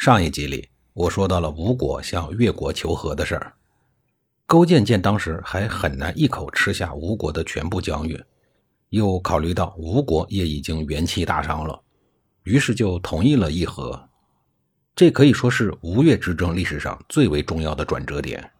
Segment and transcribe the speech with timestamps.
[0.00, 3.52] 上一集里，我说到了吴国向越国求和的事儿。
[4.46, 8.18] 勾践见当时还很难一口吃下吴国的全部疆域，
[8.88, 11.78] 又考虑到吴国也已经元气大伤了，
[12.44, 14.08] 于是就同意了议和。
[14.96, 18.50] 这可以说是吴越之争历史上最为重要的转折点。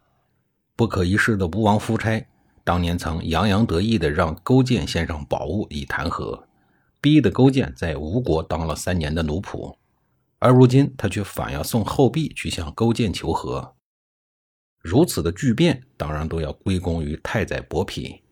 [0.77, 2.23] 不可一世的吴王夫差
[2.65, 6.47] 当年曾洋洋得意地让勾践献上宝物以谈和，
[7.01, 9.75] 逼得勾践在吴国当了三年的奴仆。
[10.41, 13.77] 而如今，他却反要送厚币去向勾践求和，
[14.81, 18.23] 如此的巨变，当然都要归功于太宰伯嚭。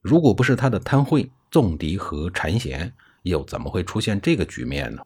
[0.00, 2.90] 如果不是他的贪贿、纵敌和谗贤，
[3.24, 5.02] 又怎么会出现这个局面呢？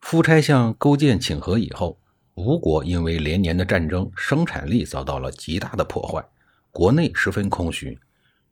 [0.00, 2.00] 夫差向勾践请和以后，
[2.34, 6.24] 吴国因为连年的战争，生产力遭到了极大的破坏，
[6.70, 7.98] 国内十分空虚，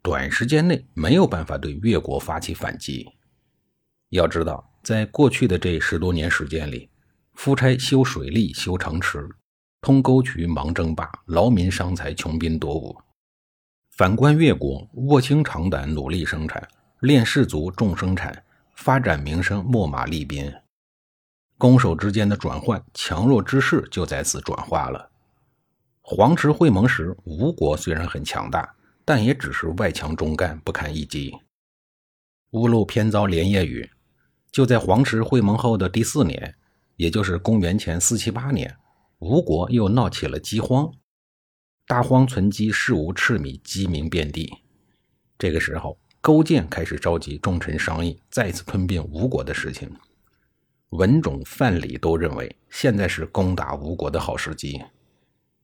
[0.03, 3.09] 短时间内没有办法对越国发起反击。
[4.09, 4.72] 要知道。
[4.83, 6.91] 在过去的这十多年时间里，
[7.35, 9.29] 夫差修水利、修城池、
[9.81, 12.97] 通沟渠、忙争霸，劳民伤财，穷兵黩武。
[13.93, 16.67] 反观越国，卧薪尝胆，努力生产，
[17.01, 20.53] 练士卒，重生产，发展民生，秣马利兵。
[21.59, 25.11] 攻守之间的转换，强弱之势就在此转化了。
[26.01, 28.75] 黄池会盟时，吴国虽然很强大，
[29.05, 31.33] 但也只是外强中干，不堪一击。
[32.51, 33.89] 屋漏偏遭连夜雨。
[34.53, 36.55] 就在黄池会盟后的第四年，
[36.97, 38.77] 也就是公元前四七八年，
[39.19, 40.93] 吴国又闹起了饥荒，
[41.87, 44.53] 大荒存饥，事无赤米，饥民遍地。
[45.39, 49.91] 这个时候，勾践开始召集重臣商议再次吞并吴国的事情。
[50.91, 54.83] 文种、范蠡都认为现在是攻打吴国的好时机，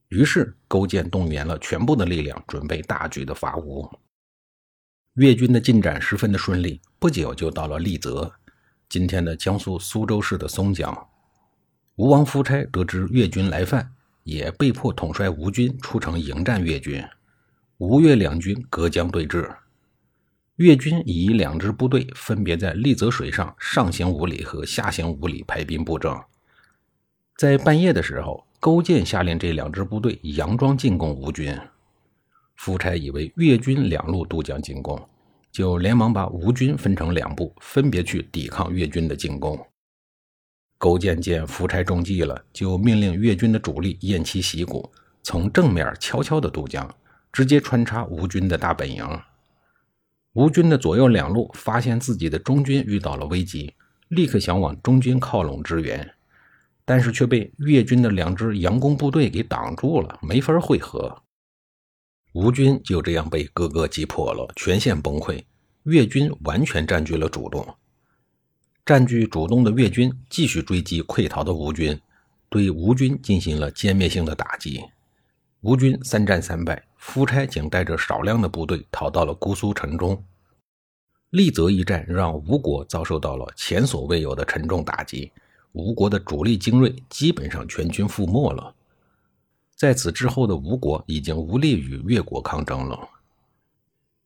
[0.07, 3.87] 于是勾践动员了全部的力量，准备大举的伐吴。
[5.13, 8.33] 越军的进展十分的顺利，不久就到了菉泽。
[8.89, 11.07] 今天的江苏苏州市的松江，
[11.97, 17.03] 吴王夫差得知越军来犯，也被迫统帅吴军出城迎战越军。
[17.77, 19.47] 吴越两军隔江对峙，
[20.55, 26.11] 越军以两支部队分别在菉泽水上上行五里和下行五里排兵布阵。
[27.37, 31.55] 在半夜的时候，勾践下令这两支部队佯装进攻吴军。
[32.55, 34.99] 夫差以为越军两路都将进攻。
[35.51, 39.59] 就连忙把吴军分成两部，分别去抵抗越军的进攻。
[40.77, 44.89] 勾践见夫差中计了，就命令越军的主力偃旗息鼓，
[45.23, 46.89] 从正面悄悄地渡江，
[47.33, 49.05] 直接穿插吴军的大本营。
[50.33, 53.73] 吴军的左右两路发现自己的中军遇到了危机，
[54.09, 56.09] 立刻想往中军靠拢支援，
[56.85, 61.23] 但是却被越军的两支佯攻部队给挡住了，没法会合。
[62.33, 65.43] 吴军就这样被各个击破了，全线崩溃。
[65.83, 67.65] 越军完全占据了主动，
[68.85, 71.99] 占据主动的越军继续追击溃逃的吴军，
[72.49, 74.83] 对吴军进行了歼灭性的打击。
[75.61, 80.23] 吴军三战三败，夫差仅带着少量的部队逃到了姑苏城中。
[81.31, 85.31] 菉泽一战让吴国遭受到了前所未有的沉重打击，
[85.71, 88.75] 吴国的主力精锐基本上全军覆没了。
[89.79, 92.99] 在此之后的吴国已经无力与越国抗争了。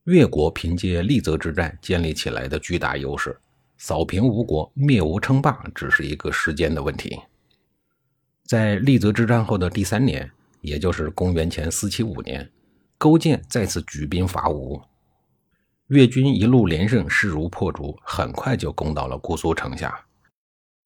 [0.06, 3.40] 越国凭借利泽之战建立起来的巨大优势，
[3.78, 7.20] 扫平吴国、灭吴称霸只是一个时间的问题。
[8.46, 10.28] 在利泽之战后的第三年，
[10.62, 12.50] 也就是公元前四七五年，
[12.98, 14.82] 勾践再次举兵伐吴，
[15.90, 20.04] 越军一路连胜，势如破竹，很快就攻到了姑苏城下。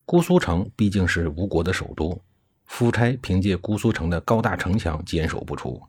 [0.04, 2.22] 姑苏城毕竟是吴国的首都。
[2.68, 5.82] 夫差凭借姑苏城的高大城墙坚守不出，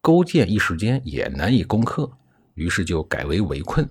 [0.00, 2.10] 勾践一时间也难以攻克，
[2.54, 3.88] 于是就改为围困。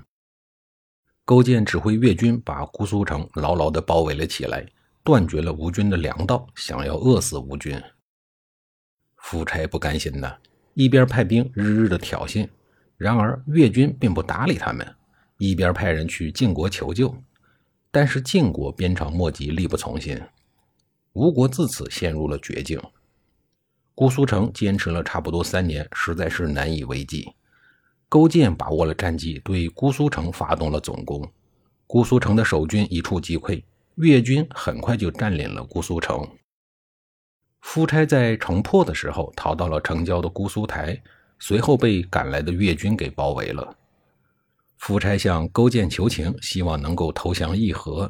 [1.23, 4.65] 勾践指挥越军把姑苏城牢牢地包围了起来，
[5.03, 7.81] 断绝了吴军的粮道，想要饿死吴军。
[9.17, 10.37] 夫差不甘心呐，
[10.73, 12.47] 一边派兵日日的挑衅，
[12.97, 14.85] 然而越军并不搭理他们；
[15.37, 17.15] 一边派人去晋国求救，
[17.91, 20.19] 但是晋国鞭长莫及，力不从心。
[21.17, 22.79] 吴国自此陷入了绝境。
[23.95, 27.27] 姑苏城坚持了差不多三年，实在是难以为继。
[28.07, 31.27] 勾践把握了战机，对姑苏城发动了总攻。
[31.87, 33.63] 姑苏城的守军一触即溃，
[33.95, 36.23] 越军很快就占领了姑苏城。
[37.61, 41.01] 夫差在城破的时候逃到了城郊的姑苏台，
[41.39, 43.75] 随后被赶来的越军给包围了。
[44.77, 48.07] 夫差向勾践求情，希望能够投降议和。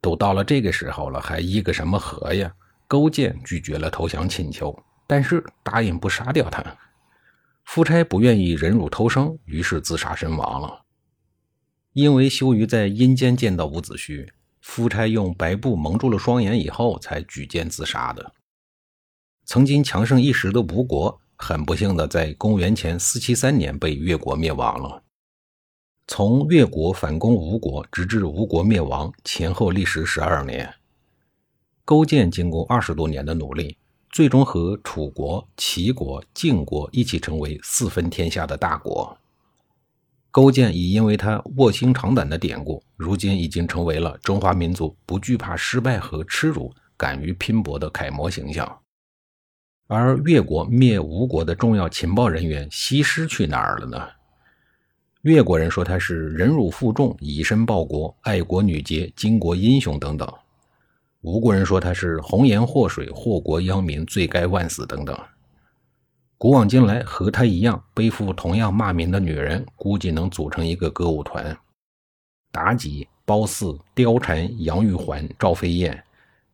[0.00, 2.52] 都到了这个时候了，还议个什么和呀？
[2.88, 4.76] 勾践拒绝了投降请求，
[5.06, 6.64] 但是答应不杀掉他。
[7.64, 10.84] 夫差不愿意忍辱偷生，于是自杀身亡了。
[11.92, 14.28] 因为羞于在阴间见到伍子胥，
[14.60, 18.32] 夫差用白布蒙住了双眼以后，才举剑自杀的。
[19.44, 25.02] 曾经强盛一时的吴国，很不幸的在公元前四七三年被越国灭亡了。
[26.12, 30.68] 从越国反攻吴国，直至吴国灭亡，前后历时十二年。
[31.84, 33.76] 勾践经过二十多年的努力，
[34.10, 39.16] 最终和楚国、齐国、晋国一起成为四分天下的大国。
[40.32, 48.80] 勾践已因为他卧薪尝胆的典故，如今已经成为了中华民族不惧怕失败和耻辱、敢于拼搏的楷模形象。
[49.86, 54.08] 而越国灭吴国的重要情报人员西施去哪儿了呢？
[55.22, 60.26] 越国人说他是忍辱负重、以身报国、爱国女杰、巾帼英雄等等；
[61.20, 65.18] 吴国人说他是红颜祸水、祸国殃民、罪该万死等等。
[66.38, 71.54] 古往今来，和她一样背负同样骂名的女人，估计能组成一个歌舞团。
[72.50, 76.02] 妲己、褒姒、貂蝉、杨玉环、赵飞燕，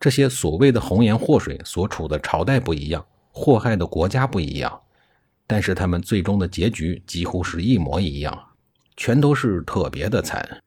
[0.01, 4.81] 这些所谓的红颜祸水，所处的朝代不一样，祸害的国家不一样，
[5.47, 8.37] 但是他们最终的结局几乎是一模一样，
[8.97, 10.63] 全都是特别的惨。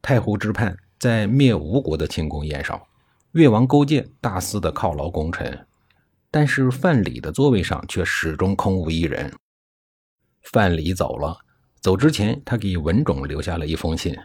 [0.00, 2.80] 太湖之畔，在灭吴国的庆功宴上，
[3.32, 5.66] 越王勾践大肆的犒劳功臣。
[6.30, 9.32] 但是范蠡的座位上却始终空无一人。
[10.42, 11.36] 范蠡走了，
[11.80, 14.16] 走之前他给文种留下了一封信：“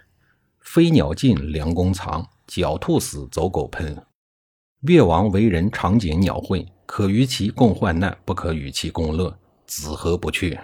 [0.62, 4.04] 飞鸟尽，良弓藏；狡兔死，走狗烹。
[4.82, 9.36] 越王为人长颈鸟喙，可与其共患难，不可与其共乐。
[9.66, 10.60] 子何不去？”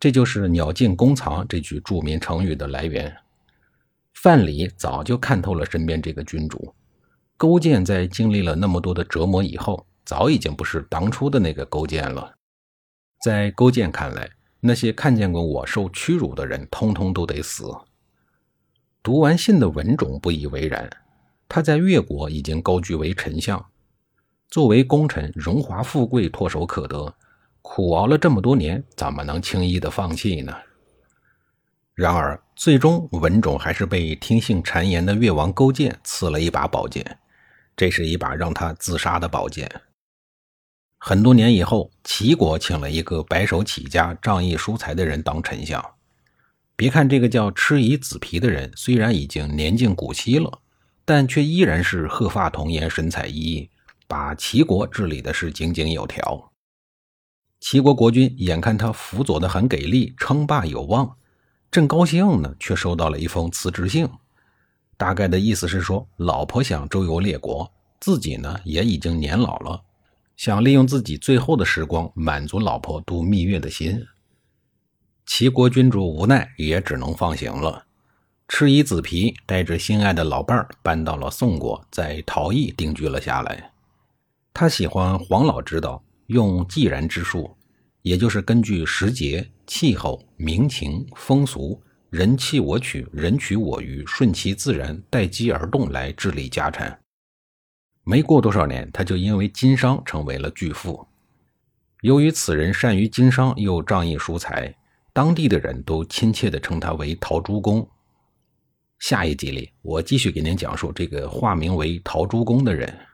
[0.00, 3.14] 这就是“鸟尽弓藏”这句著名成语的来源。
[4.14, 6.74] 范蠡早就看透了身边这个君主。
[7.36, 9.84] 勾践在经历了那么多的折磨以后。
[10.04, 12.34] 早已经不是当初的那个勾践了。
[13.22, 14.26] 在勾践看来，
[14.58, 17.70] 那些看见过我受屈辱的人，通通都得死。
[19.02, 20.88] 读完信的文种不以为然，
[21.46, 23.62] 他在越国已经高居为丞相，
[24.48, 27.14] 作为功臣，荣华富贵唾手可得，
[27.62, 30.56] 苦熬了这么多年，怎么能轻易的放弃呢？
[31.94, 37.18] 然而，最终文种还是被听信谗言的越王勾践赐了一把宝剑，
[37.76, 39.68] 这是一把让他自杀的宝剑。
[40.98, 45.84] 很多年以后，齐国请了一个白手起家、仗义疏财的人当丞相。
[46.76, 50.60] 别看这个叫蚩夷子皮的人，虽然已经年近古稀了，
[51.04, 53.68] 但却依然是鹤发童颜、神采奕奕，
[54.06, 56.52] 把齐国治理的是井井有条。
[57.60, 61.16] 齐国国君眼看他辅佐的很给力，称霸有望，
[61.70, 64.08] 正高兴呢，却收到了一封辞职信。
[64.96, 69.82] 大概的意思是说，老婆想周游列国，自己呢也已经年老了。
[70.36, 74.06] 想利用自己最后的时光满足老婆度蜜月的心，
[75.26, 77.86] 齐国君主无奈也只能放行了。
[78.46, 83.72] 赤夷子皮带着心爱的老伴儿搬到了宋国，在陶邑定居了下来。
[84.54, 87.56] 他喜欢黄老之道，用既然之术，
[88.02, 96.98] 也就是根据时节、气候、民情、风俗、人弃我取、人取我予，顺其自然，待机而动来治理家产。
[98.04, 101.06] 没过多少年，他就因为经商成为了巨富。
[102.02, 104.74] 由于此人善于经商又仗义疏财，
[105.14, 107.88] 当地的人都亲切地称他为陶朱公。
[108.98, 113.07] 下一集里，我继续给您讲述这个化名为陶朱公的人。